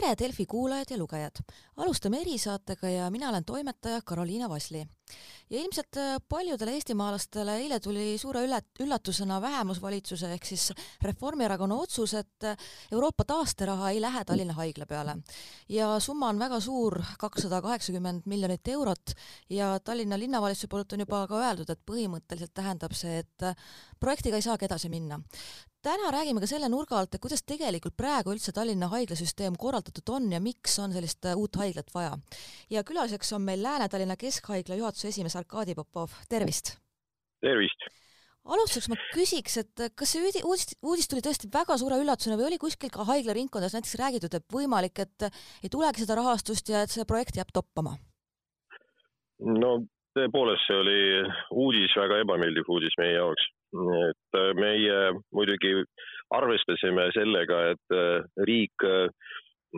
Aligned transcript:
tere, 0.00 0.16
Delfi 0.16 0.46
kuulajad 0.46 0.90
ja 0.90 0.96
lugejad! 0.98 1.42
alustame 1.76 2.20
erisaatega 2.20 2.88
ja 2.88 3.10
mina 3.10 3.28
olen 3.28 3.44
toimetaja 3.44 4.00
Karoliina 4.04 4.48
Vasli. 4.48 4.86
ja 5.50 5.60
ilmselt 5.60 5.96
äh, 5.96 6.16
paljudele 6.28 6.72
eestimaalastele 6.72 7.56
eile 7.56 7.80
tuli 7.80 8.18
suure 8.18 8.44
üllat-, 8.46 8.80
üllatusena 8.80 9.40
vähemusvalitsuse 9.42 10.32
ehk 10.32 10.44
siis 10.44 10.72
Reformierakonna 11.02 11.74
otsus, 11.74 12.14
et 12.14 12.44
äh, 12.44 12.56
Euroopa 12.92 13.24
taasteraha 13.24 13.90
ei 13.90 14.00
lähe 14.00 14.24
Tallinna 14.24 14.54
Haigla 14.54 14.86
peale. 14.86 15.16
ja 15.68 16.00
summa 16.00 16.28
on 16.28 16.38
väga 16.38 16.60
suur, 16.60 17.02
kakssada 17.18 17.60
kaheksakümmend 17.62 18.22
miljonit 18.24 18.68
eurot 18.68 19.12
ja 19.50 19.78
Tallinna 19.84 20.18
linnavalitsuse 20.18 20.68
poolt 20.68 20.92
on 20.92 21.04
juba 21.04 21.26
ka 21.26 21.42
öeldud, 21.44 21.70
et 21.70 21.84
põhimõtteliselt 21.90 22.54
tähendab 22.54 22.96
see, 22.96 23.18
et 23.18 23.42
äh, 23.42 23.56
projektiga 24.00 24.40
ei 24.40 24.48
saagi 24.48 24.64
edasi 24.64 24.88
minna 24.88 25.20
täna 25.84 26.10
räägime 26.12 26.40
ka 26.42 26.48
selle 26.50 26.68
nurga 26.72 26.98
alt, 26.98 27.14
et 27.14 27.22
kuidas 27.22 27.42
tegelikult 27.46 27.96
praegu 27.98 28.34
üldse 28.34 28.52
Tallinna 28.56 28.90
haiglasüsteem 28.92 29.56
korraldatud 29.60 30.12
on 30.16 30.28
ja 30.32 30.40
miks 30.44 30.76
on 30.82 30.92
sellist 30.92 31.24
äh, 31.28 31.38
uut 31.38 31.56
haiglat 31.60 31.88
vaja. 31.94 32.18
ja 32.70 32.84
külaliseks 32.84 33.32
on 33.36 33.46
meil 33.46 33.62
Lääne-Tallinna 33.64 34.16
Keskhaigla 34.20 34.76
juhatuse 34.80 35.08
esimees 35.08 35.36
Arkadi 35.40 35.74
Popov, 35.74 36.12
tervist! 36.28 36.76
tervist! 37.40 37.86
alustuseks 38.44 38.88
ma 38.92 38.98
küsiks, 39.14 39.56
et 39.62 39.84
äh, 39.86 39.92
kas 39.96 40.12
see 40.12 40.42
uudis, 40.44 40.74
uudis 40.82 41.08
tuli 41.08 41.24
tõesti 41.24 41.48
väga 41.52 41.78
suure 41.80 42.00
üllatusena 42.02 42.36
või 42.40 42.50
oli 42.50 42.60
kuskil 42.60 42.92
ka 42.92 43.06
haiglaringkondades 43.08 43.76
näiteks 43.76 43.96
räägitud, 44.00 44.36
et 44.36 44.46
võimalik, 44.52 45.00
et 45.00 45.28
äh, 45.28 45.40
ei 45.64 45.72
tulegi 45.72 46.04
seda 46.04 46.18
rahastust 46.20 46.68
ja 46.68 46.84
et 46.84 46.92
see 46.92 47.08
projekt 47.08 47.40
jääb 47.40 47.54
toppama? 47.56 47.96
no 49.40 49.78
tõepoolest, 50.18 50.66
see 50.68 50.76
oli 50.76 51.00
uudis, 51.64 51.96
väga 51.96 52.20
ebameeldiv 52.26 52.68
uudis 52.68 52.96
meie 53.00 53.16
jaoks 53.16 53.48
et 53.74 54.38
äh, 54.38 54.52
meie 54.58 54.96
muidugi 55.34 55.74
arvestasime 56.34 57.08
sellega, 57.14 57.60
et 57.74 57.94
äh, 57.94 58.22
riik 58.48 58.86
äh, 58.86 59.10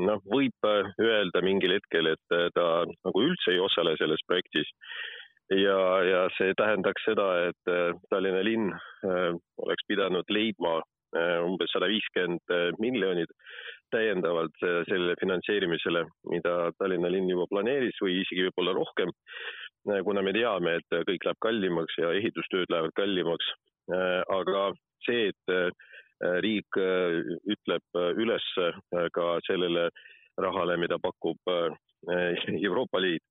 noh, 0.01 0.23
võib 0.25 0.69
öelda 0.69 1.43
mingil 1.45 1.77
hetkel, 1.77 2.09
et 2.15 2.37
ta 2.57 2.69
nagu 2.89 3.25
üldse 3.27 3.53
ei 3.53 3.61
osale 3.61 3.93
selles 4.01 4.23
projektis. 4.27 4.71
ja, 5.53 5.77
ja 6.09 6.23
see 6.39 6.55
tähendaks 6.57 7.05
seda, 7.05 7.27
et 7.51 7.73
Tallinna 8.09 8.41
linn 8.41 8.71
oleks 9.61 9.85
pidanud 9.85 10.25
leidma 10.33 10.79
umbes 11.45 11.69
sada 11.75 11.91
viiskümmend 11.93 12.55
miljonit 12.81 13.29
täiendavalt 13.93 14.57
sellele 14.89 15.13
finantseerimisele, 15.21 16.07
mida 16.33 16.55
Tallinna 16.79 17.11
linn 17.13 17.29
juba 17.29 17.45
planeeris 17.51 18.01
või 18.01 18.23
isegi 18.23 18.47
võib-olla 18.49 18.73
rohkem. 18.79 19.13
kuna 20.09 20.23
me 20.23 20.33
teame, 20.33 20.79
et 20.81 20.99
kõik 21.05 21.29
läheb 21.29 21.45
kallimaks 21.45 22.01
ja 22.01 22.17
ehitustööd 22.17 22.73
lähevad 22.73 22.97
kallimaks, 22.97 23.53
aga 23.91 24.73
see, 25.07 25.29
et 25.33 25.53
äh, 25.53 25.71
riik 26.45 26.79
äh, 26.79 27.21
ütleb 27.51 28.01
üles 28.23 28.45
ka 29.15 29.29
sellele 29.47 29.89
rahale, 30.39 30.79
mida 30.79 30.99
pakub 31.03 31.39
Euroopa 32.67 32.99
Liit, 33.03 33.23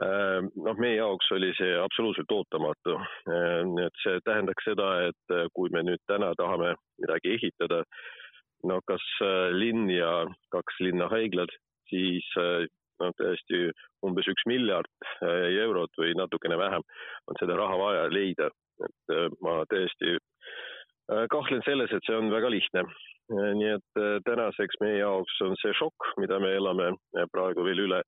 noh, 0.00 0.76
meie 0.80 0.96
jaoks 0.96 1.28
oli 1.34 1.50
see 1.58 1.74
absoluutselt 1.76 2.30
ootamatu. 2.32 2.94
et 3.84 3.98
see 4.04 4.20
tähendaks 4.24 4.64
seda, 4.64 4.86
et 5.10 5.34
kui 5.52 5.68
me 5.74 5.82
nüüd 5.84 6.00
täna 6.08 6.30
tahame 6.38 6.74
midagi 7.02 7.34
ehitada, 7.34 7.82
no 8.64 8.78
kas 8.86 9.04
linn 9.52 9.90
ja 9.90 10.24
kaks 10.54 10.80
linnahaiglat, 10.86 11.52
siis 11.90 12.30
no 13.02 13.10
tõesti 13.18 13.66
umbes 14.06 14.30
üks 14.30 14.46
miljard 14.46 15.10
eurot 15.66 15.92
või 15.98 16.14
natukene 16.16 16.56
vähem 16.56 16.86
on 17.26 17.40
seda 17.42 17.58
raha 17.58 17.76
vaja 17.80 18.08
leida 18.14 18.48
et 18.86 19.14
äh, 19.14 19.28
ma 19.44 19.60
tõesti 19.70 20.16
äh, 20.16 21.24
kahtlen 21.32 21.64
selles, 21.66 21.92
et 21.92 22.06
see 22.06 22.18
on 22.18 22.30
väga 22.32 22.52
lihtne. 22.52 22.84
Äh, 23.30 23.50
nii 23.58 23.74
et 23.76 24.04
tänaseks 24.26 24.80
meie 24.82 25.00
jaoks 25.02 25.40
on 25.46 25.58
see 25.62 25.74
šokk, 25.78 26.14
mida 26.22 26.40
me 26.42 26.54
elame 26.58 26.92
praegu 27.34 27.66
veel 27.66 27.86
üle 27.88 28.04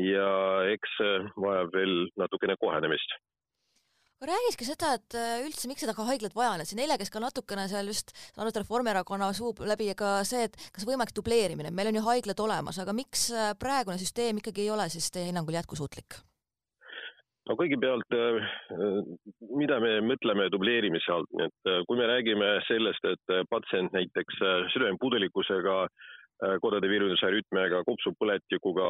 ja 0.00 0.28
eks 0.72 0.96
vajab 1.36 1.74
veel 1.76 2.06
natukene 2.16 2.56
kohenemist 2.60 3.18
räägiks 4.24 4.56
ka 4.56 4.64
seda, 4.64 4.90
et 4.96 5.14
üldse, 5.44 5.68
miks 5.68 5.82
seda 5.84 5.92
ka 5.92 6.06
haiglat 6.08 6.32
vaja 6.32 6.54
on, 6.54 6.62
et 6.62 6.70
siin 6.70 6.78
eile 6.80 6.96
käis 6.96 7.10
ka 7.12 7.20
natukene 7.20 7.66
seal 7.68 7.90
just 7.90 8.14
saanud 8.32 8.56
Reformierakonna 8.56 9.28
suu 9.36 9.50
läbi 9.68 9.90
ka 9.98 10.14
see, 10.24 10.46
et 10.48 10.56
kas 10.72 10.86
võimalik 10.88 11.12
dubleerimine, 11.12 11.68
meil 11.76 11.90
on 11.90 11.98
ju 11.98 12.06
haiglad 12.06 12.40
olemas, 12.40 12.78
aga 12.80 12.96
miks 12.96 13.26
praegune 13.60 14.00
süsteem 14.00 14.40
ikkagi 14.40 14.64
ei 14.64 14.72
ole 14.72 14.88
siis 14.94 15.10
teie 15.12 15.28
hinnangul 15.28 15.58
jätkusuutlik? 15.58 16.22
No 17.48 17.56
kõigepealt, 17.60 18.16
äh, 18.16 18.50
mida 19.58 19.78
me 19.82 19.96
mõtleme 20.04 20.48
dubleerimise 20.52 21.12
all, 21.12 21.26
et 21.44 21.70
äh, 21.70 21.82
kui 21.88 22.00
me 22.00 22.08
räägime 22.08 22.50
sellest, 22.68 23.04
et 23.08 23.34
äh, 23.34 23.44
patsient 23.50 23.92
näiteks 23.96 24.42
südamepuudulikkusega, 24.74 25.86
kodade 26.60 26.88
viirushärütmiaga, 26.90 27.84
kopsupõletikuga, 27.86 28.88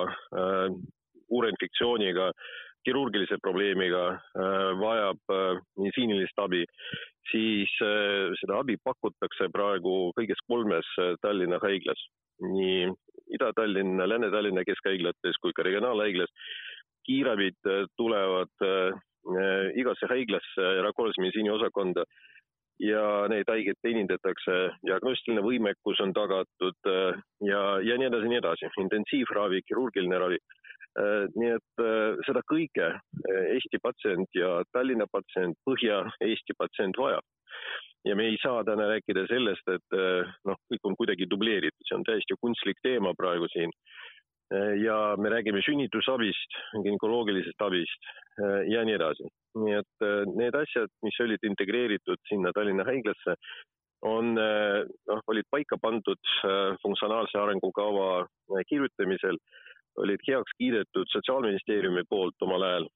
uurinfektsiooniga, 1.29 2.31
kirurgilise 2.89 3.37
probleemiga 3.45 4.01
vajab 4.81 5.21
meditsiinilist 5.77 6.41
abi, 6.41 6.63
siis 7.29 7.77
seda 8.41 8.63
abi 8.63 8.79
pakutakse 8.81 9.51
praegu 9.53 10.09
kõigest 10.17 10.41
kolmes 10.49 10.89
Tallinna 11.23 11.61
haiglas, 11.63 12.01
nii 12.49 12.89
Ida-Tallinna, 13.37 14.09
Lääne-Tallinna 14.09 14.65
keskhaiglates 14.67 15.39
kui 15.45 15.53
ka 15.55 15.69
regionaalhaiglas 15.69 16.33
kiirabid 17.07 17.59
äh, 17.69 17.85
tulevad 17.97 18.53
äh, 18.63 18.93
äh, 19.39 19.67
igasse 19.81 20.09
haiglasse 20.11 20.71
erakorralise 20.81 21.23
meditsiini 21.23 21.53
osakonda 21.55 22.05
ja 22.83 23.05
neid 23.31 23.49
haigeid 23.49 23.79
teenindatakse, 23.87 24.55
diagnostiline 24.83 25.45
võimekus 25.47 26.01
on 26.03 26.11
tagatud 26.17 26.89
ja, 27.47 27.61
ja 27.87 27.99
nii 28.01 28.09
edasi, 28.09 28.31
nii 28.33 28.41
edasi, 28.41 28.71
intensiivravi, 28.83 29.61
kirurgiline 29.63 30.19
ravi. 30.19 30.41
nii 31.39 31.53
et 31.55 31.85
seda 32.27 32.43
kõike 32.51 32.89
Eesti 33.31 33.79
patsient 33.83 34.35
ja 34.35 34.51
Tallinna 34.75 35.07
patsient, 35.07 35.55
Põhja-Eesti 35.71 36.59
patsient 36.59 36.99
vajab. 36.99 37.23
ja 38.05 38.19
me 38.19 38.27
ei 38.33 38.37
saa 38.43 38.65
täna 38.67 38.91
rääkida 38.91 39.23
sellest, 39.31 39.71
et 39.71 39.99
noh, 40.45 40.59
kõik 40.67 40.91
on 40.91 40.99
kuidagi 40.99 41.31
dubleeritud, 41.31 41.87
see 41.87 41.97
on 41.97 42.05
täiesti 42.11 42.35
kunstlik 42.43 42.83
teema 42.83 43.15
praegu 43.15 43.47
siin 43.55 43.71
Äh, 43.71 44.04
ja 44.85 45.17
me 45.17 45.31
räägime 45.33 45.63
sünnitusabist, 45.65 46.57
günekoloogilisest 46.85 47.63
abist 47.65 48.09
äh, 48.39 48.61
ja 48.73 48.85
nii 48.85 48.97
edasi. 48.99 49.29
nii 49.59 49.77
et 49.79 50.05
äh, 50.05 50.25
need 50.37 50.55
asjad, 50.59 50.91
mis 51.07 51.21
olid 51.25 51.47
integreeritud 51.49 52.21
sinna 52.29 52.53
Tallinna 52.53 52.85
haiglasse, 52.85 53.37
on, 54.05 54.35
noh, 54.37 55.21
olid 55.33 55.47
paika 55.49 55.79
pandud 55.81 56.21
funktsionaalse 56.83 57.39
arengukava 57.41 58.27
kirjutamisel, 58.69 59.39
olid 59.97 60.21
heaks 60.27 60.53
kiidetud 60.59 61.09
Sotsiaalministeeriumi 61.09 62.03
poolt 62.11 62.45
omal 62.45 62.67
ajal, 62.69 62.89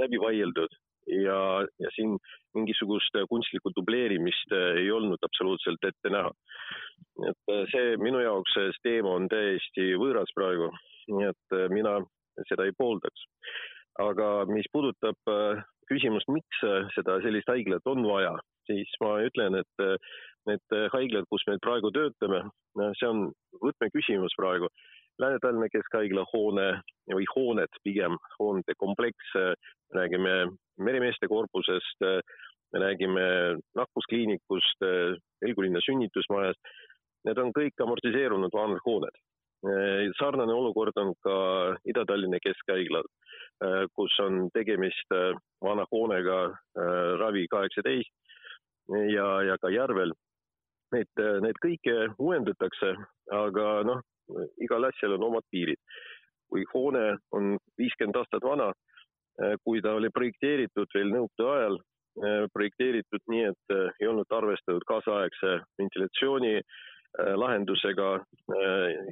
läbi 0.00 0.18
vaieldud 0.18 0.74
ja, 1.06 1.38
ja 1.82 1.92
siin 1.94 2.16
mingisugust 2.56 3.16
kunstlikku 3.30 3.70
dubleerimist 3.76 4.52
ei 4.56 4.90
olnud 4.90 5.22
absoluutselt 5.22 5.84
ette 5.84 6.12
näha. 6.12 6.32
et 7.30 7.54
see 7.72 7.96
minu 8.02 8.20
jaoks 8.24 8.54
see 8.58 8.76
teema 8.82 9.14
on 9.20 9.28
täiesti 9.32 9.94
võõras 10.00 10.32
praegu 10.34 10.70
nii 11.12 11.30
et 11.30 11.56
äh, 11.56 11.68
mina 11.72 11.98
seda 12.50 12.66
ei 12.66 12.74
pooldaks. 12.78 13.26
aga 14.02 14.44
mis 14.50 14.66
puudutab 14.72 15.30
äh, 15.32 15.62
küsimust, 15.88 16.28
miks 16.28 16.62
äh, 16.66 16.88
seda 16.96 17.16
sellist 17.24 17.48
haiglat 17.48 17.86
on 17.88 18.04
vaja, 18.04 18.34
siis 18.68 18.90
ma 19.00 19.16
ütlen, 19.24 19.56
et 19.62 19.86
need 20.46 20.76
haiglad, 20.92 21.26
kus 21.30 21.42
me 21.48 21.56
praegu 21.62 21.90
töötame, 21.94 22.42
see 22.98 23.08
on 23.08 23.28
võtmeküsimus 23.62 24.34
praegu. 24.38 24.68
Lääne-Tallinna 25.22 25.68
Keskhaigla 25.72 26.26
hoone 26.32 26.66
või 27.12 27.28
hooned 27.34 27.78
pigem, 27.84 28.18
hoonete 28.38 28.74
kompleks, 28.78 29.30
räägime 29.96 30.34
meremeeste 30.76 31.28
korpusest, 31.28 32.04
me 32.72 32.82
räägime 32.82 33.24
nakkuskliinikust, 33.78 34.84
Helgulinna 35.44 35.80
sünnitusmajast. 35.86 36.74
Need 37.26 37.40
on 37.42 37.54
kõik 37.56 37.80
amortiseerunud 37.82 38.52
vanad 38.54 38.84
hooned 38.84 39.24
sarnane 40.18 40.52
olukord 40.52 40.96
on 40.96 41.14
ka 41.24 41.36
Ida-Tallinna 41.88 42.38
Keskhaiglal, 42.42 43.06
kus 43.94 44.18
on 44.20 44.50
tegemist 44.54 45.10
vana 45.62 45.86
hoonega 45.90 46.38
Ravi 47.20 47.46
kaheksateist 47.48 48.12
ja, 49.14 49.26
ja 49.42 49.56
ka 49.60 49.70
Järvel. 49.70 50.12
Need, 50.94 51.08
need 51.42 51.56
kõike 51.58 51.94
uuendatakse, 52.22 52.92
aga 53.34 53.70
noh, 53.88 54.02
igal 54.62 54.88
asjal 54.88 55.16
on 55.16 55.28
omad 55.30 55.46
piirid. 55.50 55.80
kui 56.46 56.62
hoone 56.70 57.16
on 57.34 57.56
viiskümmend 57.78 58.16
aastat 58.20 58.44
vana, 58.46 58.68
kui 59.66 59.80
ta 59.82 59.96
oli 59.98 60.12
projekteeritud 60.14 60.92
veel 60.94 61.08
nõukogude 61.10 61.48
ajal, 61.56 61.78
projekteeritud 62.54 63.24
nii, 63.32 63.48
et 63.50 63.74
ei 64.00 64.06
olnud 64.06 64.30
arvestatud 64.30 64.86
kaasaegse 64.86 65.56
ventilatsiooni 65.80 66.60
lahendusega, 67.42 68.12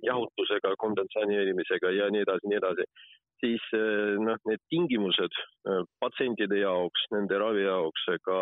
jahutusega, 0.07 0.77
kondentsaneerimisega 0.79 1.91
ja 1.97 2.07
nii 2.15 2.23
edasi, 2.23 2.49
nii 2.53 2.61
edasi, 2.61 2.87
siis 3.43 3.67
noh, 4.23 4.39
need 4.49 4.63
tingimused 4.71 5.43
patsientide 6.01 6.63
jaoks, 6.63 7.09
nende 7.17 7.41
ravi 7.43 7.67
jaoks, 7.67 8.07
ka 8.25 8.39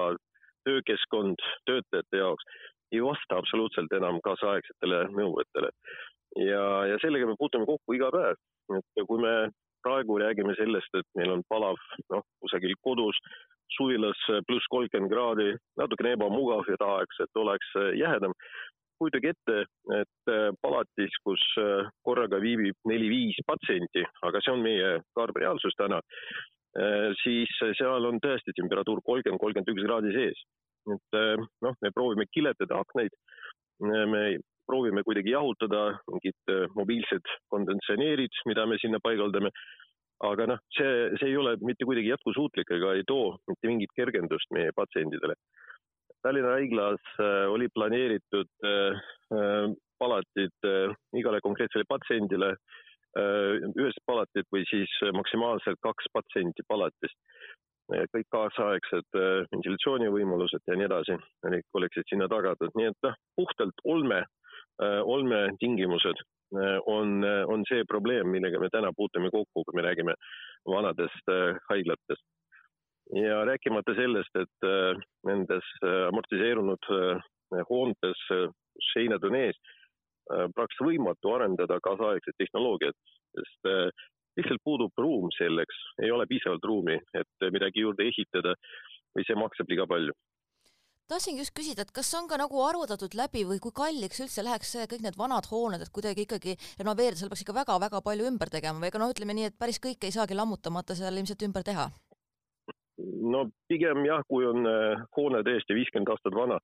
töökeskkond 0.68 1.42
töötajate 1.66 2.22
jaoks 2.22 2.46
ei 2.92 3.00
vasta 3.02 3.38
absoluutselt 3.40 3.92
enam 3.96 4.20
kaasaegsetele 4.24 5.06
nõuetele. 5.16 5.70
Ja, 6.36 6.64
ja 6.90 6.98
sellega 7.02 7.26
me 7.28 7.36
puutume 7.38 7.66
kokku 7.68 7.96
iga 7.96 8.10
päev, 8.14 8.38
et 8.78 9.06
kui 9.08 9.20
me 9.20 9.34
praegu 9.82 10.18
räägime 10.22 10.54
sellest, 10.58 10.94
et 10.94 11.08
meil 11.18 11.32
on 11.34 11.42
palav 11.50 11.78
noh, 12.14 12.22
kusagil 12.42 12.74
kodus 12.86 13.18
suvilas 13.76 14.20
pluss 14.46 14.68
kolmkümmend 14.70 15.12
kraadi, 15.12 15.48
natukene 15.80 16.14
ebamugav 16.16 16.68
ja 16.70 16.78
tahaks, 16.80 17.22
et 17.24 17.42
oleks 17.44 17.74
jäädam. 17.98 18.36
kujutage 19.02 19.32
ette, 19.32 19.54
et 19.98 20.30
palatis, 20.62 21.14
kus 21.26 21.42
korraga 22.06 22.38
viibib 22.38 22.76
neli-viis 22.86 23.40
patsienti, 23.48 24.04
aga 24.22 24.38
see 24.44 24.52
on 24.52 24.62
meie 24.62 24.92
karm 25.18 25.40
reaalsus 25.42 25.74
täna, 25.74 25.98
siis 27.24 27.50
seal 27.80 28.06
on 28.06 28.20
tõesti 28.22 28.54
temperatuur 28.60 29.02
kolmkümmend, 29.08 29.42
kolmkümmend 29.42 29.72
üks 29.74 29.88
kraadi 29.88 30.14
sees. 30.14 30.44
et 30.94 31.18
noh, 31.66 31.74
me 31.82 31.90
proovime 31.90 32.28
kiletada 32.30 32.78
aknaid, 32.84 33.18
me 33.82 34.22
proovime 34.66 35.04
kuidagi 35.06 35.34
jahutada 35.34 35.84
mingid 36.10 36.52
mobiilsed 36.76 37.32
konditsioneerid, 37.52 38.42
mida 38.46 38.66
me 38.66 38.78
sinna 38.82 39.00
paigaldame 39.02 39.50
aga 40.22 40.46
noh, 40.52 40.60
see, 40.76 41.10
see 41.18 41.32
ei 41.32 41.36
ole 41.38 41.56
mitte 41.66 41.86
kuidagi 41.88 42.12
jätkusuutlik 42.12 42.70
ega 42.76 42.94
ei 42.96 43.06
too 43.08 43.36
mitte 43.50 43.70
mingit 43.70 43.94
kergendust 43.96 44.50
meie 44.54 44.70
patsientidele. 44.76 45.36
Tallinna 46.22 46.54
haiglas 46.54 47.02
äh, 47.18 47.48
oli 47.50 47.66
planeeritud 47.74 48.50
äh, 48.68 49.00
äh, 49.34 49.72
palatid 49.98 50.70
igale 51.18 51.38
konkreetsele 51.42 51.86
patsiendile 51.86 52.56
ühes 53.12 53.98
palatit 54.08 54.46
või 54.50 54.64
siis 54.66 54.90
maksimaalselt 55.14 55.78
kaks 55.84 56.08
patsienti 56.16 56.64
palatist. 56.66 57.14
kõik 58.10 58.26
kaasaegsed 58.34 59.18
ventilatsioonivõimalused 59.52 60.64
ja 60.66 60.78
nii 60.80 60.88
edasi, 60.88 61.18
oleksid 61.78 62.08
sinna 62.08 62.26
tagatud, 62.32 62.72
nii 62.74 62.88
et 62.88 62.98
noh, 63.06 63.14
puhtalt 63.36 63.84
olme, 63.84 64.22
olmetingimused 64.80 66.22
Äh, 66.52 66.80
on, 66.86 67.24
äh, 67.24 67.44
on 67.48 67.64
see 67.68 67.84
probleem, 67.88 68.28
millega 68.28 68.60
me 68.60 68.68
täna 68.68 68.92
puutume 68.96 69.30
kokku, 69.32 69.64
kui 69.64 69.76
me 69.76 69.84
räägime 69.86 70.14
vanadest 70.68 71.32
äh, 71.32 71.56
haiglatest. 71.70 72.24
ja 73.12 73.42
rääkimata 73.44 73.92
sellest, 73.94 74.36
et 74.40 74.66
nendes 75.26 75.66
amortiseerunud 76.08 76.86
hoontes, 77.68 78.20
kus 78.30 78.86
seinad 78.94 79.26
on 79.28 79.34
ees, 79.36 79.58
praktiliselt 80.54 80.86
võimatu 80.86 81.34
arendada 81.34 81.76
kaasaegset 81.84 82.38
tehnoloogiat, 82.40 82.96
sest 83.36 83.68
lihtsalt 84.38 84.64
puudub 84.64 85.02
ruum 85.02 85.28
selleks, 85.36 85.82
ei 86.00 86.14
ole 86.14 86.24
piisavalt 86.30 86.64
ruumi, 86.64 86.96
et 87.20 87.48
midagi 87.52 87.84
juurde 87.84 88.06
ehitada 88.06 88.54
või 89.12 89.26
see 89.28 89.36
maksab 89.36 89.68
liiga 89.68 89.88
palju 89.90 90.16
tahtsingi 91.12 91.44
just 91.44 91.54
küsida, 91.56 91.86
et 91.86 91.92
kas 91.94 92.12
on 92.18 92.28
ka 92.30 92.38
nagu 92.40 92.62
arvutatud 92.64 93.16
läbi 93.18 93.44
või 93.48 93.60
kui 93.62 93.74
kalliks 93.76 94.22
üldse 94.24 94.44
läheks 94.46 94.72
see, 94.76 94.86
kõik 94.90 95.04
need 95.04 95.18
vanad 95.20 95.48
hooned, 95.50 95.84
et 95.84 95.92
kuidagi 95.94 96.26
ikkagi 96.26 96.56
renoveerida, 96.80 97.20
seal 97.20 97.32
peaks 97.32 97.44
ikka 97.44 97.58
väga-väga 97.62 98.02
palju 98.04 98.30
ümber 98.30 98.52
tegema 98.52 98.80
või 98.82 98.90
ega 98.90 99.02
noh, 99.02 99.12
ütleme 99.12 99.36
nii, 99.36 99.50
et 99.52 99.60
päris 99.60 99.82
kõike 99.82 100.08
ei 100.08 100.16
saagi 100.16 100.38
lammutamata 100.38 100.96
seal 100.98 101.20
ilmselt 101.20 101.44
ümber 101.48 101.66
teha? 101.66 101.90
no 103.32 103.46
pigem 103.70 104.04
jah, 104.06 104.22
kui 104.28 104.46
on 104.46 104.66
äh, 104.68 105.04
hoone 105.16 105.42
tõesti 105.46 105.76
viiskümmend 105.76 106.12
aastat 106.12 106.36
vana, 106.36 106.58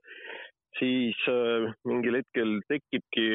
siis 0.79 1.19
äh, 1.31 1.69
mingil 1.89 2.19
hetkel 2.21 2.59
tekibki 2.71 3.29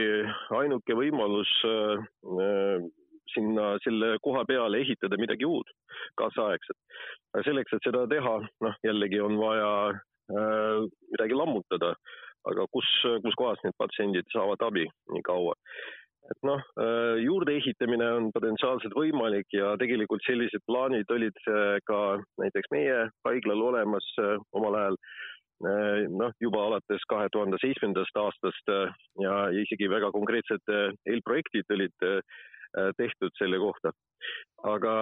ainuke 0.59 0.97
võimalus 0.97 1.51
äh, 1.67 2.87
sinna 3.33 3.73
selle 3.83 4.15
koha 4.23 4.43
peale 4.45 4.81
ehitada 4.83 5.17
midagi 5.17 5.47
uut, 5.47 5.69
kaasaegset. 6.19 6.77
selleks, 7.45 7.73
et 7.73 7.87
seda 7.87 8.03
teha, 8.11 8.33
noh 8.61 8.75
jällegi 8.85 9.21
on 9.23 9.39
vaja 9.39 9.71
midagi 10.31 11.35
lammutada, 11.35 11.93
aga 12.49 12.67
kus, 12.71 12.87
kus 13.25 13.35
kohas 13.39 13.59
need 13.63 13.75
patsiendid 13.79 14.29
saavad 14.33 14.63
abi 14.69 14.87
nii 15.11 15.25
kaua? 15.27 15.57
et 16.31 16.45
noh, 16.47 16.61
äh, 16.79 17.17
juurdeehitamine 17.19 18.05
on 18.17 18.29
potentsiaalselt 18.31 18.95
võimalik 18.95 19.51
ja 19.51 19.73
tegelikult 19.79 20.23
sellised 20.23 20.63
plaanid 20.69 21.09
olid 21.11 21.35
äh, 21.51 21.75
ka 21.83 21.99
näiteks 22.39 22.71
meie 22.71 23.01
haiglal 23.27 23.65
olemas 23.71 24.07
omal 24.55 24.79
ajal 24.79 24.99
noh, 25.63 26.31
juba 26.43 26.63
alates 26.67 27.03
kahe 27.11 27.27
tuhande 27.31 27.59
seitsmendast 27.61 28.17
aastast 28.19 28.71
ja 29.21 29.35
isegi 29.55 29.87
väga 29.87 30.09
konkreetsed 30.11 30.71
eelprojektid 31.07 31.69
olid 31.71 32.07
tehtud 32.97 33.35
selle 33.37 33.59
kohta 33.61 33.91
aga 34.67 34.93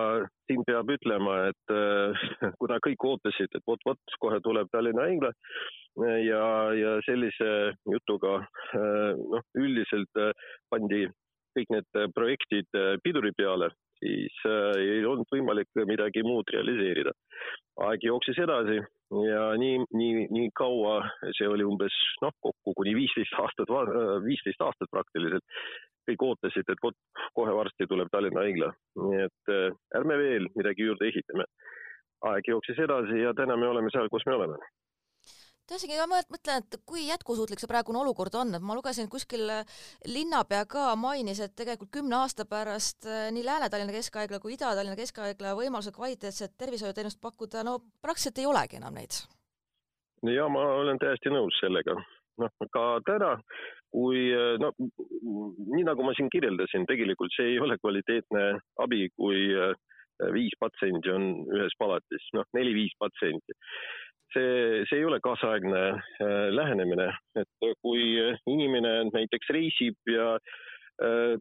siin 0.49 0.63
peab 0.67 0.89
ütlema, 0.95 1.37
et 1.51 1.73
äh, 1.73 2.23
kuna 2.61 2.79
kõik 2.83 3.05
ootasid, 3.11 3.51
et 3.53 3.67
vot-vot 3.67 4.17
kohe 4.23 4.41
tuleb 4.43 4.71
Tallinna 4.73 5.07
haigla 5.07 5.31
ja, 6.25 6.43
ja 6.77 6.95
sellise 7.05 7.51
jutuga 7.93 8.39
äh, 8.41 9.11
noh, 9.19 9.45
üldiselt 9.59 10.21
äh, 10.21 10.33
pandi 10.73 11.05
kõik 11.51 11.67
need 11.73 11.97
projektid 12.15 12.77
piduri 13.03 13.33
peale, 13.35 13.67
siis 13.99 14.37
ei 14.79 15.01
olnud 15.03 15.27
võimalik 15.33 15.67
midagi 15.83 16.21
muud 16.23 16.47
realiseerida. 16.47 17.11
aeg 17.89 18.05
jooksis 18.07 18.39
edasi 18.39 18.77
ja 19.27 19.41
nii, 19.59 19.81
nii, 19.91 20.29
nii 20.31 20.47
kaua, 20.55 21.01
see 21.35 21.49
oli 21.51 21.67
umbes 21.67 21.97
noh, 22.23 22.31
kokku 22.39 22.71
kuni 22.77 22.95
viisteist 22.95 23.35
aastat, 23.43 23.75
viisteist 24.23 24.63
aastat 24.63 24.87
praktiliselt, 24.95 25.43
kõik 26.09 26.25
ootasid, 26.27 26.67
et 26.69 26.83
vot 26.83 26.97
kohe 27.37 27.53
varsti 27.55 27.87
tuleb 27.89 28.09
Tallinna 28.11 28.45
haigla, 28.45 28.71
nii 29.05 29.23
et 29.27 29.53
äh, 29.53 29.79
ärme 29.99 30.17
veel 30.21 30.49
midagi 30.55 30.87
juurde 30.89 31.09
ehitame. 31.09 31.47
aeg 32.29 32.47
jooksis 32.47 32.77
edasi 32.77 33.17
ja 33.23 33.33
täna 33.33 33.55
me 33.57 33.67
oleme 33.67 33.89
seal, 33.89 34.09
kus 34.13 34.25
me 34.29 34.35
oleme 34.37 34.57
ühesõnaga, 35.71 36.07
ma 36.09 36.19
mõtlen, 36.31 36.63
et 36.63 36.77
kui 36.87 37.05
jätkusuutlik 37.07 37.61
see 37.61 37.69
praegune 37.69 38.01
olukord 38.01 38.35
on, 38.35 38.53
et 38.55 38.63
ma 38.65 38.75
lugesin 38.75 39.09
kuskil 39.11 39.47
äh, 39.49 39.77
linnapea 40.07 40.65
ka 40.69 40.95
mainis, 40.99 41.39
et 41.43 41.53
tegelikult 41.55 41.91
kümne 41.95 42.17
aasta 42.19 42.45
pärast 42.49 43.07
äh, 43.07 43.29
nii 43.31 43.45
Lääne-Tallinna 43.47 43.95
Keskhaigla 43.95 44.41
kui 44.43 44.55
Ida-Tallinna 44.57 44.99
Keskhaigla 44.99 45.55
võimalused 45.59 45.95
kvaliteetset 45.95 46.57
tervishoiuteenust 46.59 47.21
pakkuda, 47.23 47.63
no 47.67 47.77
praktiliselt 48.03 48.41
ei 48.41 48.49
olegi 48.51 48.81
enam 48.81 48.97
neid. 48.99 49.21
ja 50.27 50.49
ma 50.49 50.65
olen 50.81 50.99
täiesti 50.99 51.31
nõus 51.31 51.55
sellega, 51.63 51.95
noh 52.41 52.67
ka 52.75 52.87
täna 53.07 53.37
kui 53.91 54.29
no 54.61 54.71
nii 54.79 55.85
nagu 55.87 56.05
ma 56.05 56.13
siin 56.15 56.31
kirjeldasin, 56.33 56.87
tegelikult 56.89 57.33
see 57.35 57.53
ei 57.53 57.59
ole 57.63 57.77
kvaliteetne 57.81 58.45
abi, 58.83 59.07
kui 59.19 59.49
äh, 59.55 59.75
viis 60.35 60.55
patsienti 60.61 61.11
on 61.11 61.27
ühes 61.51 61.75
palatis, 61.81 62.29
noh 62.37 62.47
neli-viis 62.57 62.95
patsienti. 63.01 63.57
see, 64.31 64.83
see 64.87 65.01
ei 65.01 65.05
ole 65.05 65.19
kaasaegne 65.19 65.83
äh, 65.91 66.49
lähenemine, 66.55 67.09
et 67.35 67.71
kui 67.83 68.03
inimene 68.47 68.93
näiteks 69.11 69.55
reisib 69.57 70.13
ja 70.15 70.35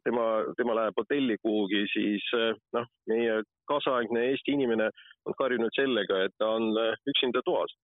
tema, 0.07 0.25
tema 0.57 0.73
läheb 0.79 0.97
hotelli 0.97 1.35
kuhugi, 1.43 1.83
siis 1.93 2.25
noh, 2.73 2.87
meie 3.11 3.43
kaasaegne 3.69 4.23
Eesti 4.31 4.55
inimene 4.57 4.87
on 5.29 5.37
harjunud 5.37 5.75
sellega, 5.77 6.23
et 6.25 6.33
ta 6.41 6.49
on 6.57 6.71
üksinda 7.13 7.43
toas. 7.45 7.75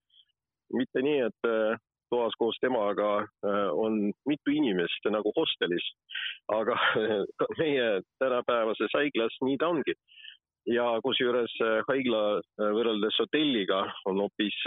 mitte 0.73 1.03
nii, 1.05 1.19
et 1.29 1.51
toas 2.11 2.35
koos 2.39 2.57
temaga 2.61 3.11
äh, 3.21 3.69
on 3.73 4.13
mitu 4.29 4.55
inimest 4.55 5.09
nagu 5.11 5.33
hostelis, 5.37 5.87
aga 6.53 6.79
meie 7.61 8.01
tänapäevases 8.23 8.95
haiglas 8.95 9.37
nii 9.43 9.59
ta 9.61 9.69
ongi. 9.75 9.95
ja 10.67 10.87
kusjuures 11.03 11.53
äh, 11.63 11.83
haigla 11.89 12.23
äh, 12.39 12.73
võrreldes 12.79 13.21
hotelliga 13.23 13.85
on 14.11 14.23
hoopis 14.25 14.59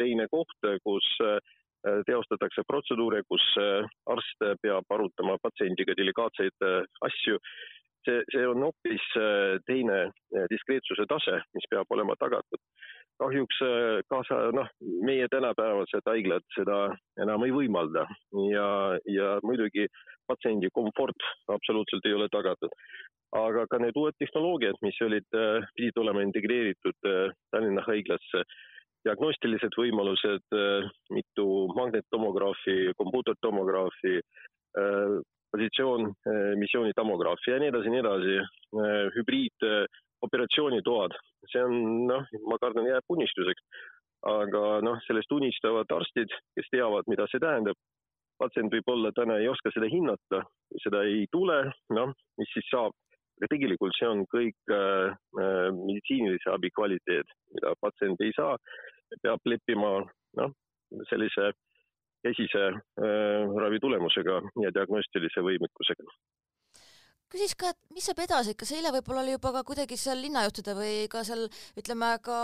teine 0.00 0.28
koht, 0.30 0.68
kus 0.84 1.06
teostatakse 1.80 2.60
protseduure, 2.68 3.22
kus 3.24 3.44
arst 4.12 4.42
peab 4.60 4.84
arutama 4.92 5.38
patsiendiga 5.40 5.94
delikaatseid 5.96 6.66
asju 7.08 7.38
see, 8.06 8.22
see 8.32 8.46
on 8.46 8.64
hoopis 8.66 9.06
teine 9.68 9.98
diskreetsuse 10.52 11.06
tase, 11.10 11.40
mis 11.56 11.68
peab 11.72 11.90
olema 11.96 12.16
tagatud. 12.20 12.62
Kahjuks 13.20 13.58
äh, 13.66 14.00
kaasa, 14.08 14.36
noh, 14.56 14.68
meie 15.04 15.26
tänapäevased 15.28 16.06
haiglad 16.08 16.44
seda 16.56 16.78
enam 17.20 17.44
ei 17.44 17.52
võimalda. 17.52 18.06
Ja, 18.48 18.68
ja 19.12 19.34
muidugi 19.44 19.84
patsiendi 20.30 20.70
komfort 20.72 21.26
absoluutselt 21.52 22.06
ei 22.08 22.16
ole 22.16 22.30
tagatud. 22.32 22.72
aga 23.36 23.62
ka 23.70 23.78
need 23.78 23.94
uued 23.94 24.16
tehnoloogiad, 24.18 24.78
mis 24.82 24.96
olid, 25.06 25.26
äh, 25.36 25.66
pidid 25.76 26.00
olema 26.02 26.24
integreeritud 26.24 27.10
äh, 27.10 27.34
Tallinna 27.52 27.84
haiglasse, 27.86 28.42
diagnostilised 29.06 29.76
võimalused, 29.80 30.56
mitu 31.16 31.44
magnettomograafi, 31.72 32.74
kompuutertomograafi, 32.98 34.18
positsioon, 35.50 36.12
missioonitomograafi 36.60 37.50
ja 37.50 37.58
nii 37.58 37.70
edasi, 37.72 37.90
nii 37.90 38.00
edasi, 38.04 38.36
hübriid 39.16 39.66
operatsioonitoad, 40.26 41.14
see 41.48 41.62
on 41.64 41.78
noh, 42.10 42.28
ma 42.48 42.58
kardan, 42.62 42.88
jääb 42.88 43.16
unistuseks. 43.16 43.64
aga 44.28 44.82
noh, 44.84 44.98
sellest 45.06 45.32
unistavad 45.32 45.88
arstid, 45.96 46.28
kes 46.52 46.66
teavad, 46.74 47.06
mida 47.08 47.24
see 47.32 47.40
tähendab. 47.40 47.78
patsient 48.40 48.72
võib-olla 48.72 49.10
täna 49.12 49.34
ei 49.36 49.48
oska 49.48 49.68
seda 49.72 49.88
hinnata, 49.92 50.38
seda 50.80 51.02
ei 51.04 51.26
tule, 51.32 51.58
noh, 51.96 52.12
mis 52.40 52.52
siis 52.54 52.68
saab. 52.72 52.92
aga 53.40 53.48
tegelikult 53.48 53.96
see 53.96 54.08
on 54.08 54.26
kõik 54.28 54.72
äh, 54.76 55.12
äh, 55.40 55.68
meditsiinilise 55.72 56.50
abi 56.52 56.70
kvaliteet, 56.76 57.28
mida 57.54 57.72
patsient 57.80 58.20
ei 58.20 58.32
saa, 58.36 58.56
peab 59.22 59.40
leppima 59.48 59.92
noh, 60.36 60.52
sellise 61.08 61.52
käsise 62.26 62.66
äh, 62.70 63.58
ravi 63.64 63.80
tulemusega 63.82 64.40
ja 64.64 64.72
diagnostilise 64.76 65.44
võimekusega 65.46 66.08
küsiks 67.30 67.54
ka, 67.54 67.70
et 67.70 67.94
mis 67.94 68.06
saab 68.08 68.24
edasi, 68.24 68.56
kas 68.58 68.72
eile 68.74 68.90
võib-olla 68.96 69.22
oli 69.22 69.36
juba 69.36 69.52
ka 69.54 69.62
kuidagi 69.68 69.94
seal 70.00 70.18
linnajuhtide 70.18 70.74
või 70.74 70.94
ka 71.12 71.22
seal 71.26 71.44
ütleme 71.78 72.08
ka 72.26 72.38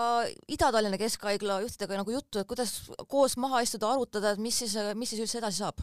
Ida-Tallinna 0.47 1.01
Keskhaigla 1.01 1.59
juhtidega 1.65 1.99
nagu 1.99 2.15
juttu, 2.15 2.39
et 2.39 2.47
kuidas 2.47 2.77
koos 3.11 3.35
maha 3.35 3.65
istuda, 3.67 3.91
arutada, 3.91 4.37
et 4.37 4.43
mis 4.43 4.63
siis, 4.63 4.77
mis 4.95 5.11
siis 5.11 5.25
üldse 5.27 5.41
edasi 5.43 5.65
saab? 5.65 5.83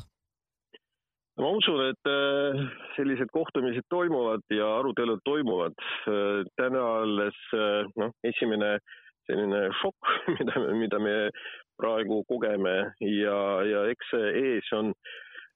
ma 1.42 1.50
usun, 1.58 1.80
et 1.90 2.10
äh, 2.10 2.60
sellised 2.96 3.32
kohtumised 3.34 3.88
toimuvad 3.90 4.44
ja 4.54 4.68
arutelud 4.78 5.24
toimuvad. 5.26 5.74
Äh, 6.06 6.44
täna 6.60 6.84
alles 7.02 7.40
äh, 7.58 7.90
noh, 7.98 8.14
esimene 8.30 8.76
selline 9.28 9.66
šokk, 9.82 10.12
mida, 10.38 10.64
mida 10.78 11.00
me 11.00 11.16
praegu 11.80 12.22
kogeme. 12.30 12.76
Ja, 13.02 13.40
ja 13.68 13.88
eks 13.92 14.14
ees 14.20 14.70
on 14.78 14.94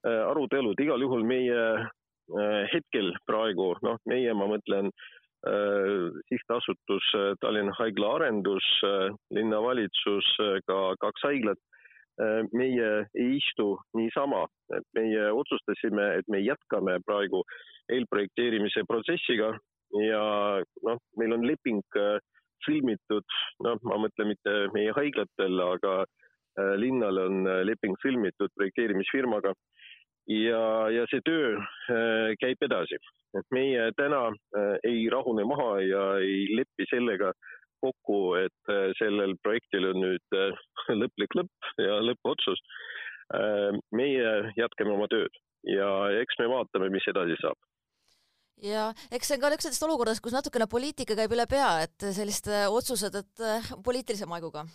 arutelud, 0.08 0.80
igal 0.80 1.02
juhul 1.04 1.24
meie 1.28 1.62
hetkel 2.72 3.14
praegu, 3.28 3.72
noh, 3.84 3.98
meie, 4.10 4.34
ma 4.36 4.50
mõtlen 4.52 4.92
sihtasutus 6.28 7.08
Tallinna 7.42 7.76
Haigla 7.78 8.10
Arendus, 8.18 8.68
linnavalitsus, 9.36 10.30
ka 10.68 10.80
kaks 11.00 11.26
haiglat 11.28 11.62
Äh, 12.18 12.42
meie 12.50 13.06
ei 13.14 13.36
istu 13.38 13.76
niisama, 13.94 14.48
et 14.74 14.86
meie 14.98 15.28
otsustasime, 15.38 16.06
et 16.18 16.26
me 16.34 16.40
jätkame 16.42 16.96
praegu 17.06 17.44
eelprojekteerimise 17.94 18.82
protsessiga 18.90 19.52
ja 20.02 20.24
noh, 20.88 20.98
meil 21.22 21.36
on 21.36 21.46
leping 21.46 21.84
äh, 22.02 22.18
sõlmitud, 22.66 23.38
noh, 23.66 23.82
ma 23.88 24.00
mõtlen 24.06 24.32
mitte 24.34 24.56
meie 24.76 24.94
haiglatel, 24.98 25.62
aga 25.66 25.94
äh, 26.04 26.74
linnal 26.82 27.22
on 27.26 27.52
leping 27.68 27.98
sõlmitud 28.04 28.54
projekteerimisfirmaga 28.58 29.54
ja, 30.32 30.64
ja 30.92 31.06
see 31.12 31.24
töö 31.24 31.56
käib 32.42 32.64
edasi. 32.66 33.00
et 33.38 33.46
meie 33.54 33.92
täna 33.98 34.32
ei 34.88 35.06
rahune 35.12 35.44
maha 35.46 35.78
ja 35.84 36.04
ei 36.24 36.48
lepi 36.58 36.88
sellega, 36.90 37.32
kokku, 37.84 38.36
et 38.42 38.72
äh, 38.72 38.92
sellel 39.00 39.36
projektil 39.44 39.90
on 39.92 40.02
nüüd 40.04 40.38
äh, 40.38 40.68
lõplik 41.02 41.38
lõpp 41.38 41.72
ja 41.84 42.00
lõppotsus. 42.04 42.62
Äh, 43.38 43.78
meie 43.96 44.54
jätkame 44.58 44.96
oma 44.96 45.10
tööd 45.12 45.34
ja 45.68 45.90
eks 46.22 46.40
me 46.40 46.50
vaatame, 46.54 46.92
mis 46.94 47.08
edasi 47.12 47.36
saab 47.42 47.58
ja 48.64 48.90
eks 49.12 49.30
see 49.30 49.38
on 49.38 49.44
ka 49.44 49.54
nendest 49.54 49.88
olukordadest, 49.88 50.24
kus 50.24 50.36
natukene 50.36 50.68
poliitika 50.68 51.16
käib 51.18 51.34
üle 51.36 51.48
pea, 51.50 51.72
et 51.88 52.10
sellised 52.16 52.50
otsused, 52.74 53.16
et 53.16 53.48
poliitilise 53.86 54.30
maiguga 54.30 54.66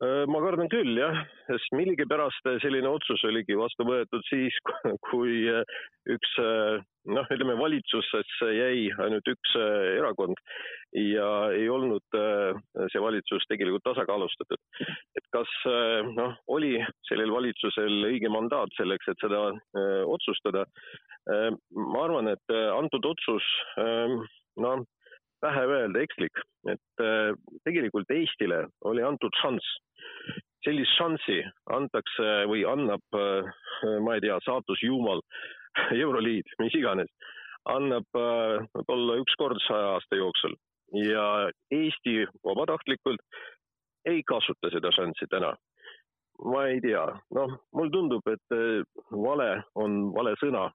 ma 0.00 0.40
kardan 0.44 0.68
küll 0.70 0.94
jah, 1.00 1.16
sest 1.48 1.72
millegipärast 1.74 2.46
selline 2.62 2.90
otsus 2.90 3.22
oligi 3.26 3.56
vastu 3.58 3.86
võetud 3.88 4.22
siis, 4.28 4.54
kui 5.08 5.40
üks 6.14 6.34
noh, 6.38 7.26
ütleme 7.34 7.56
valitsusesse 7.58 8.50
jäi 8.54 8.84
ainult 9.02 9.30
üks 9.32 9.56
erakond 9.58 10.38
ja 10.94 11.28
ei 11.56 11.66
olnud 11.72 12.18
see 12.92 13.02
valitsus 13.02 13.46
tegelikult 13.50 13.86
tasakaalustatud. 13.88 14.62
et 15.18 15.26
kas 15.34 15.50
noh, 16.14 16.36
oli 16.46 16.76
sellel 17.10 17.34
valitsusel 17.34 18.10
õige 18.12 18.30
mandaat 18.30 18.70
selleks, 18.78 19.10
et 19.10 19.24
seda 19.24 19.48
otsustada? 20.06 20.66
ma 21.28 22.04
arvan, 22.06 22.30
et 22.32 22.54
antud 22.78 23.10
otsus 23.10 23.50
noh, 24.62 24.86
vähe 25.44 25.64
öelda 25.70 26.02
ekslik, 26.02 26.40
et 26.72 27.02
tegelikult 27.64 28.10
Eestile 28.10 28.64
oli 28.90 29.04
antud 29.06 29.34
šanss. 29.42 29.76
Sellist 30.66 30.96
šanssi 30.98 31.38
antakse 31.70 32.30
või 32.50 32.64
annab, 32.66 33.04
äh, 33.14 33.50
ma 34.02 34.16
ei 34.16 34.24
tea, 34.24 34.38
saatus 34.44 34.82
Jumal, 34.82 35.22
Euroliit, 36.02 36.50
mis 36.58 36.74
iganes, 36.74 37.10
annab 37.70 38.18
äh, 38.18 38.66
võib-olla 38.74 39.20
üks 39.22 39.38
kord 39.38 39.62
saja 39.66 39.94
aasta 39.94 40.18
jooksul. 40.18 40.56
Ja 40.96 41.50
Eesti 41.74 42.24
vabatahtlikult 42.44 43.22
ei 44.08 44.22
kasuta 44.26 44.70
seda 44.72 44.90
šanssi 44.96 45.28
täna. 45.30 45.52
Ma 46.44 46.66
ei 46.70 46.80
tea, 46.80 47.02
noh, 47.34 47.56
mulle 47.74 47.90
tundub, 47.90 48.28
et 48.30 48.54
äh, 48.54 48.82
vale 49.10 49.48
on 49.74 50.12
vale 50.14 50.36
sõna, 50.42 50.68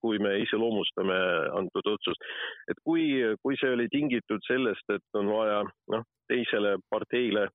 kui 0.00 0.20
me 0.22 0.36
iseloomustame 0.44 1.16
antud 1.58 1.88
otsust. 1.92 2.22
et 2.70 2.78
kui, 2.84 3.10
kui 3.42 3.58
see 3.60 3.74
oli 3.74 3.88
tingitud 3.92 4.40
sellest, 4.46 4.86
et 4.94 5.18
on 5.18 5.28
vaja 5.34 5.64
noh, 5.92 6.06
teisele 6.30 6.76
parteile 6.88 7.48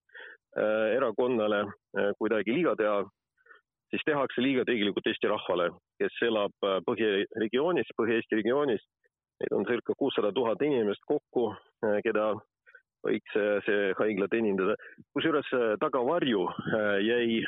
Äh, 0.55 0.95
erakonnale 0.95 1.59
äh, 1.99 2.11
kuidagi 2.17 2.53
liiga 2.55 2.77
teha, 2.79 3.01
siis 3.91 4.03
tehakse 4.07 4.39
liiga 4.39 4.63
tegelikult 4.63 5.07
Eesti 5.11 5.27
rahvale, 5.27 5.65
kes 5.99 6.21
elab 6.23 6.67
põhiregioonis, 6.87 7.91
Põhja-Eesti 7.99 8.39
regioonis. 8.39 8.85
Neid 9.43 9.51
on 9.57 9.67
circa 9.67 9.91
kuussada 9.99 10.31
tuhat 10.31 10.63
inimest 10.63 11.03
kokku, 11.11 11.49
keda 12.05 12.29
võiks 13.05 13.37
see 13.65 13.93
haigla 13.99 14.27
teenindada. 14.31 14.75
kusjuures 15.13 15.49
tagavarju 15.81 16.45
jäi 17.05 17.41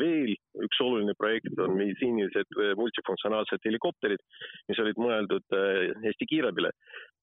veel 0.00 0.34
üks 0.66 0.80
oluline 0.84 1.14
projekt, 1.18 1.52
on 1.60 1.76
meditsiinilised 1.78 2.58
multifunktsionaalsed 2.80 3.64
helikopterid, 3.68 4.22
mis 4.68 4.82
olid 4.84 5.00
mõeldud 5.00 5.58
Eesti 6.02 6.28
kiirabile. 6.34 6.72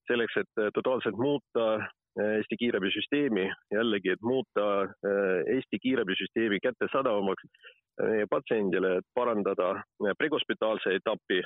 selleks, 0.10 0.38
et 0.42 0.62
totaalselt 0.74 1.18
muuta 1.22 1.66
Eesti 2.18 2.58
kiirabisüsteemi, 2.60 3.46
jällegi, 3.72 4.10
et 4.10 4.22
muuta 4.22 4.66
äh, 4.82 5.56
Eesti 5.56 5.80
kiirabisüsteemi 5.80 6.60
kättesaadavamaks 6.64 7.44
äh, 7.46 8.08
meie 8.10 8.28
patsiendile, 8.30 8.98
et 9.00 9.08
parandada 9.16 9.70
äh, 9.78 10.16
prehospitaalse 10.18 10.96
etapi. 11.00 11.44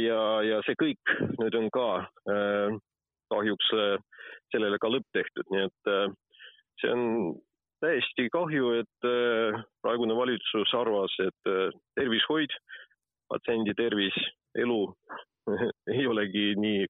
ja, 0.00 0.20
ja 0.40 0.58
see 0.64 0.76
kõik 0.80 1.10
nüüd 1.36 1.56
on 1.58 1.66
ka 1.74 1.88
kahjuks 3.32 3.72
sellele 4.52 4.78
ka 4.80 4.90
lõpp 4.92 5.06
tehtud, 5.16 5.50
nii 5.52 5.66
et 5.68 5.90
see 6.82 6.92
on 6.92 7.04
täiesti 7.84 8.28
kahju, 8.32 8.72
et 8.80 9.08
praegune 9.84 10.16
valitsus 10.16 10.72
arvas, 10.78 11.14
et 11.24 11.52
tervishoid, 11.98 12.54
patsiendi 13.28 13.74
tervis, 13.76 14.16
elu 14.60 14.80
ei 15.94 16.06
olegi 16.08 16.54
nii 16.60 16.86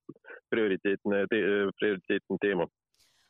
prioriteetne 0.53 1.25
te,, 1.31 1.41
prioriteetne 1.79 2.37
teema 2.41 2.67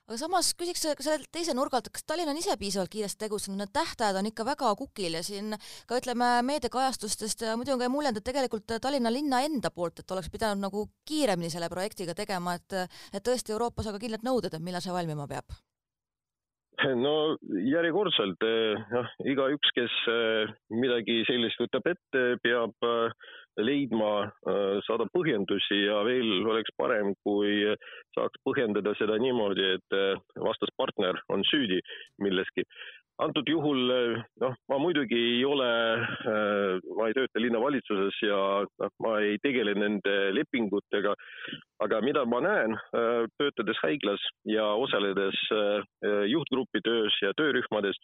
aga 0.05 0.17
samas 0.21 0.51
küsiks 0.57 0.83
selle 0.85 1.25
teise 1.33 1.55
nurga 1.57 1.79
alt, 1.79 1.89
kas 1.93 2.05
Tallinn 2.05 2.29
on 2.29 2.37
ise 2.37 2.53
piisavalt 2.61 2.91
kiiresti 2.93 3.23
tegutsenud, 3.25 3.57
need 3.61 3.73
tähtajad 3.73 4.19
on 4.19 4.29
ikka 4.29 4.45
väga 4.45 4.71
kukil 4.77 5.17
ja 5.17 5.23
siin 5.25 5.55
ka 5.89 5.99
ütleme 6.01 6.29
meediakajastustest 6.45 7.45
ja 7.47 7.55
muidu 7.57 7.73
on 7.73 7.81
ka 7.81 7.89
mulje, 7.89 8.13
et 8.13 8.25
tegelikult 8.25 8.75
Tallinna 8.81 9.13
linna 9.13 9.41
enda 9.47 9.71
poolt, 9.73 10.03
et 10.03 10.15
oleks 10.15 10.29
pidanud 10.33 10.61
nagu 10.67 10.87
kiiremini 11.09 11.49
selle 11.53 11.71
projektiga 11.73 12.17
tegema, 12.17 12.57
et 12.59 12.77
et 13.15 13.23
tõesti 13.25 13.55
Euroopas 13.55 13.89
aga 13.89 14.01
kindlad 14.01 14.25
nõuded, 14.25 14.53
et 14.53 14.65
millal 14.65 14.83
see 14.83 14.93
valmima 14.93 15.25
peab? 15.31 15.57
no 16.99 17.15
järjekordselt 17.65 18.43
jah, 18.91 19.09
igaüks, 19.25 19.71
kes 19.73 19.93
eh, 20.11 20.53
midagi 20.75 21.21
sellist 21.25 21.61
võtab 21.63 21.87
ette, 21.93 22.23
peab 22.43 22.85
äh, 22.85 23.31
leidma, 23.61 24.31
äh, 24.47 24.81
saada 24.87 25.07
põhjendusi 25.13 25.85
ja 25.85 26.01
veel 26.07 26.43
oleks 26.47 26.73
parem, 26.79 27.13
kui 27.23 27.63
saaks 28.17 28.43
põhjendada 28.47 28.95
seda 28.99 29.17
niimoodi, 29.21 29.71
et 29.77 29.95
äh, 29.95 30.19
vastaspartner 30.49 31.19
on 31.29 31.45
süüdi 31.51 31.81
milleski. 32.19 32.67
antud 33.15 33.47
juhul 33.47 33.93
noh, 34.41 34.55
ma 34.67 34.77
muidugi 34.77 35.15
ei 35.15 35.43
ole, 35.47 35.67
äh, 36.03 36.81
ma 36.97 37.07
ei 37.07 37.15
tööta 37.15 37.39
linnavalitsuses 37.39 38.17
ja 38.27 38.39
noh, 38.67 38.91
ma 38.99 39.13
ei 39.23 39.37
tegele 39.39 39.71
nende 39.73 40.15
lepingutega, 40.35 41.15
aga 41.79 42.01
mida 42.03 42.25
ma 42.25 42.41
näen, 42.43 42.75
töötades 43.39 43.79
haiglas 43.83 44.19
ja 44.51 44.67
osaledes 44.75 45.39
juhtgrupi 46.27 46.83
töös 46.83 47.15
ja 47.23 47.31
töörühmades, 47.39 47.95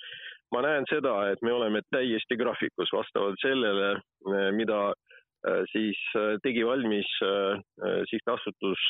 ma 0.55 0.63
näen 0.63 0.87
seda, 0.87 1.31
et 1.31 1.43
me 1.43 1.51
oleme 1.59 1.83
täiesti 1.91 2.39
graafikus 2.39 2.91
vastavalt 2.95 3.39
sellele, 3.43 3.97
mida 4.55 4.91
Äh, 4.91 5.11
siis 5.71 5.99
äh, 6.15 6.35
tegi 6.43 6.65
valmis 6.65 7.09
äh, 7.25 7.61
sihtasutus 8.09 8.81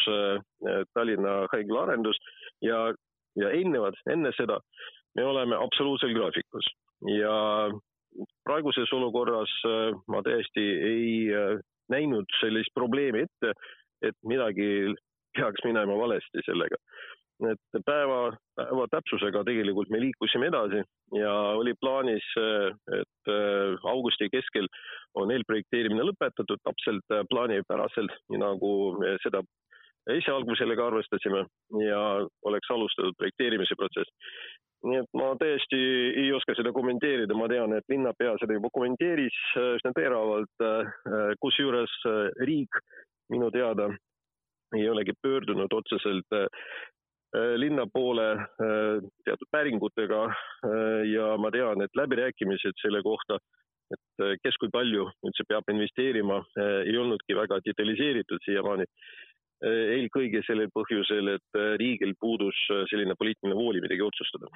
Tallinna 0.94 1.48
Haigla 1.54 1.86
arendus 1.86 2.20
ja, 2.62 2.90
ja 3.40 3.52
eelnevad, 3.56 3.96
enne 4.12 4.34
seda 4.38 4.60
me 5.16 5.26
oleme 5.26 5.56
absoluutselt 5.56 6.16
graafikus. 6.16 6.68
Ja 7.08 7.36
praeguses 8.46 8.92
olukorras 8.94 9.52
ma 10.12 10.22
täiesti 10.24 10.66
ei 10.88 11.08
näinud 11.92 12.30
sellist 12.40 12.72
probleemi 12.76 13.26
ette, 13.26 13.54
et 14.06 14.16
midagi 14.28 14.94
peaks 15.36 15.64
minema 15.66 15.98
valesti 15.98 16.44
sellega 16.46 16.80
et 17.50 17.80
päeva, 17.86 18.32
päeva 18.58 18.86
täpsusega 18.92 19.44
tegelikult 19.48 19.90
me 19.90 20.02
liikusime 20.02 20.50
edasi 20.52 20.82
ja 21.18 21.32
oli 21.58 21.74
plaanis, 21.82 22.26
et 22.98 23.32
äh, 23.32 23.88
augusti 23.92 24.30
keskel 24.34 24.70
on 25.18 25.34
eelprojekteerimine 25.34 26.06
lõpetatud 26.10 26.62
täpselt 26.68 27.16
äh, 27.16 27.24
plaanipäraselt, 27.30 28.14
nagu 28.38 28.74
me 29.02 29.16
seda 29.24 29.42
esialgu 30.12 30.56
sellega 30.58 30.88
arvestasime 30.90 31.46
ja 31.86 32.02
oleks 32.50 32.72
alustatud 32.74 33.18
projekteerimise 33.18 33.78
protsess. 33.78 34.10
nii 34.82 34.98
et 34.98 35.12
ma 35.14 35.28
tõesti 35.38 35.80
ei 36.18 36.32
oska 36.34 36.56
seda 36.58 36.72
kommenteerida, 36.74 37.36
ma 37.38 37.46
tean, 37.50 37.76
et 37.78 37.86
linnapea 37.90 38.34
seda 38.42 38.56
juba 38.58 38.72
kommenteeris 38.74 39.36
üsna 39.78 39.92
teravalt, 39.94 40.64
kusjuures 41.44 41.94
riik 42.42 42.82
minu 43.30 43.52
teada 43.54 43.92
ei 44.74 44.90
olegi 44.90 45.14
pöördunud 45.22 45.74
otseselt 45.78 46.34
linna 47.32 47.86
poole 47.88 48.26
teatud 48.60 49.48
päringutega 49.52 50.22
ja 51.08 51.30
ma 51.40 51.52
tean, 51.54 51.80
et 51.86 51.96
läbirääkimised 51.96 52.76
selle 52.84 53.00
kohta 53.06 53.38
et 53.96 54.24
äh, 54.24 54.38
kes 54.44 54.58
kui 54.62 54.72
palju 54.74 55.08
üldse 55.28 55.46
peab 55.50 55.68
investeerima, 55.74 56.42
äh, 56.60 56.78
ei 56.90 56.98
olnudki 57.00 57.38
väga 57.38 57.60
detailiseeritud 57.66 58.44
siiamaani. 58.46 58.88
Äh, 59.62 59.82
eelkõige 59.98 60.44
sellel 60.48 60.72
põhjusel, 60.74 61.36
et 61.38 61.60
riigil 61.82 62.16
puudus 62.20 62.58
selline 62.92 63.18
poliitiline 63.20 63.58
vooli 63.58 63.84
midagi 63.84 64.08
otsustada 64.08 64.50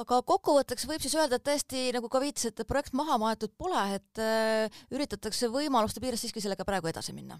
aga 0.00 0.20
kokkuvõtteks 0.24 0.86
võib 0.88 1.02
siis 1.02 1.12
öelda, 1.18 1.36
et 1.36 1.44
tõesti, 1.44 1.80
nagu 1.92 2.08
ka 2.08 2.22
viitasite, 2.22 2.64
projekt 2.64 2.94
maha 2.96 3.18
maetud 3.20 3.52
pole, 3.60 3.82
et 3.98 4.20
üritatakse 4.96 5.50
võimaluste 5.52 6.00
piires 6.00 6.22
siiski 6.24 6.40
sellega 6.40 6.64
praegu 6.64 6.88
edasi 6.88 7.12
minna 7.12 7.36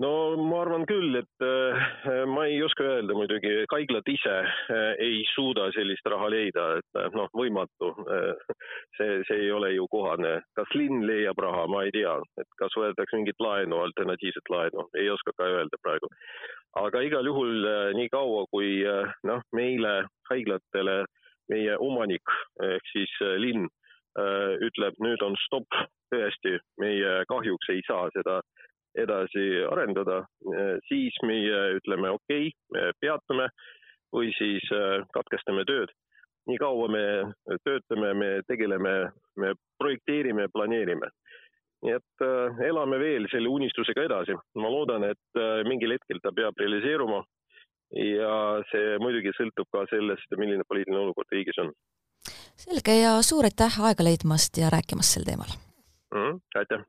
no 0.00 0.10
ma 0.40 0.62
arvan 0.64 0.86
küll, 0.88 1.14
et 1.20 1.44
äh, 1.44 2.24
ma 2.28 2.46
ei 2.48 2.60
oska 2.64 2.84
öelda 2.86 3.16
muidugi, 3.16 3.52
haiglad 3.72 4.08
ise 4.08 4.36
äh, 4.42 4.92
ei 5.02 5.20
suuda 5.34 5.68
sellist 5.76 6.06
raha 6.08 6.30
leida, 6.32 6.66
et 6.80 7.00
äh, 7.00 7.10
noh, 7.16 7.28
võimatu. 7.36 7.92
see, 8.96 9.20
see 9.28 9.38
ei 9.44 9.50
ole 9.52 9.72
ju 9.74 9.86
kohane. 9.92 10.40
kas 10.56 10.72
linn 10.74 11.04
leiab 11.08 11.38
raha, 11.44 11.66
ma 11.70 11.84
ei 11.86 11.92
tea, 11.94 12.14
et 12.40 12.48
kas 12.60 12.76
võetakse 12.76 13.18
mingit 13.18 13.40
laenu, 13.44 13.80
alternatiivset 13.84 14.52
laenu, 14.52 14.86
ei 14.98 15.10
oska 15.12 15.34
ka 15.36 15.48
öelda 15.58 15.80
praegu. 15.84 16.08
aga 16.80 17.02
igal 17.02 17.26
juhul 17.26 17.66
nii 17.98 18.08
kaua, 18.12 18.46
kui 18.54 18.80
noh, 19.26 19.42
meile, 19.56 19.94
haiglatele, 20.30 21.02
meie 21.50 21.76
omanik 21.82 22.36
ehk 22.62 22.92
siis 22.92 23.12
linn 23.42 23.68
ütleb, 24.66 24.96
nüüd 25.02 25.22
on 25.22 25.36
stopp, 25.46 25.76
tõesti, 26.10 26.56
meie 26.82 27.20
kahjuks 27.30 27.70
ei 27.74 27.82
saa 27.86 28.08
seda 28.14 28.40
edasi 28.98 29.42
arendada, 29.70 30.24
siis 30.88 31.14
meie 31.22 31.58
ütleme 31.78 32.10
okei 32.10 32.48
okay,, 32.48 32.56
me 32.74 32.90
peatame 33.00 33.46
või 34.14 34.30
siis 34.38 34.66
äh, 34.74 35.02
katkestame 35.14 35.64
tööd. 35.64 35.92
nii 36.48 36.56
kaua 36.58 36.88
me 36.88 37.04
töötame, 37.64 38.14
me 38.14 38.28
tegeleme, 38.48 39.12
me 39.36 39.52
projekteerime, 39.78 40.48
planeerime. 40.52 41.10
nii 41.84 41.94
et 41.96 42.24
äh, 42.26 42.62
elame 42.68 42.98
veel 42.98 43.28
selle 43.32 43.48
unistusega 43.48 44.04
edasi. 44.08 44.34
ma 44.54 44.70
loodan, 44.70 45.04
et 45.04 45.38
äh, 45.38 45.62
mingil 45.68 45.94
hetkel 45.96 46.20
ta 46.22 46.32
peab 46.32 46.58
realiseeruma 46.58 47.24
ja 47.90 48.34
see 48.70 48.98
muidugi 49.02 49.32
sõltub 49.34 49.66
ka 49.74 49.86
sellest, 49.90 50.36
milline 50.38 50.66
poliitiline 50.68 51.00
olukord 51.00 51.32
riigis 51.32 51.58
on. 51.58 51.72
selge 52.56 53.00
ja 53.00 53.18
suur 53.22 53.44
aitäh 53.48 53.80
aega 53.86 54.04
leidmast 54.04 54.58
ja 54.58 54.70
rääkimast 54.70 55.18
sel 55.18 55.28
teemal 55.28 55.54
mm! 56.14 56.40
aitäh! 56.54 56.86